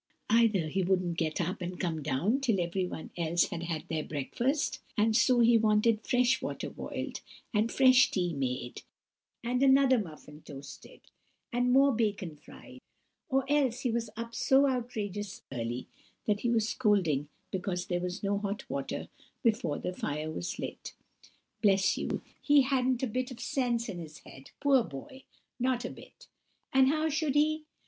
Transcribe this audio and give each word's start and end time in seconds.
Either 0.31 0.67
he 0.67 0.81
wouldn't 0.81 1.15
get 1.15 1.39
up 1.39 1.61
and 1.61 1.79
come 1.79 2.01
down 2.01 2.39
till 2.39 2.59
everyone 2.59 3.11
else 3.15 3.45
had 3.51 3.61
had 3.61 3.87
their 3.87 4.01
breakfast, 4.03 4.81
and 4.97 5.15
so 5.15 5.41
he 5.41 5.59
wanted 5.59 6.01
fresh 6.01 6.41
water 6.41 6.71
boiled, 6.71 7.21
and 7.53 7.71
fresh 7.71 8.09
tea 8.09 8.33
made, 8.33 8.81
and 9.43 9.61
another 9.61 9.99
muffin 9.99 10.41
toasted, 10.41 11.01
and 11.53 11.71
more 11.71 11.91
bacon 11.93 12.35
fried; 12.35 12.79
or 13.29 13.45
else 13.47 13.81
he 13.81 13.91
was 13.91 14.09
up 14.17 14.33
so 14.33 14.67
outrageous 14.67 15.43
early, 15.51 15.85
that 16.25 16.39
he 16.39 16.49
was 16.49 16.67
scolding 16.69 17.29
because 17.51 17.85
there 17.85 18.01
was 18.01 18.23
no 18.23 18.39
hot 18.39 18.67
water 18.67 19.07
before 19.43 19.77
the 19.77 19.93
fire 19.93 20.31
was 20.31 20.57
lit—bless 20.57 21.95
you, 21.95 22.23
he 22.41 22.61
hadn't 22.63 23.03
a 23.03 23.07
bit 23.07 23.29
of 23.29 23.39
sense 23.39 23.87
in 23.87 23.99
his 23.99 24.17
head, 24.25 24.49
poor 24.59 24.83
boy, 24.83 25.21
not 25.59 25.85
a 25.85 25.91
bit! 25.91 26.25
And 26.73 26.87
how 26.87 27.07
should 27.07 27.35
he? 27.35 27.65